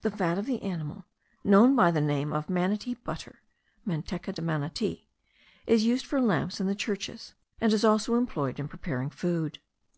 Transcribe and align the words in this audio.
The 0.00 0.10
fat 0.10 0.38
of 0.38 0.46
the 0.46 0.62
animal, 0.62 1.04
known 1.44 1.76
by 1.76 1.90
the 1.90 2.00
name 2.00 2.32
of 2.32 2.48
manatee 2.48 2.94
butter 2.94 3.42
(manteca 3.86 4.32
de 4.32 4.40
manati,) 4.40 5.04
is 5.66 5.84
used 5.84 6.06
for 6.06 6.22
lamps 6.22 6.58
in 6.58 6.66
the 6.66 6.74
churches; 6.74 7.34
and 7.60 7.70
is 7.70 7.84
also 7.84 8.14
employed 8.14 8.58
in 8.58 8.66
preparing 8.66 9.10
food. 9.10 9.58